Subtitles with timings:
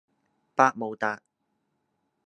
[0.55, 1.21] 百慕達